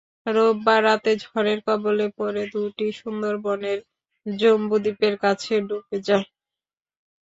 [0.25, 3.79] রোববার রাতে ঝড়ের কবলে পড়ে দুটি সুন্দরবনের
[4.25, 6.27] জম্বুদ্বীপের কাছে ডুবে যায়।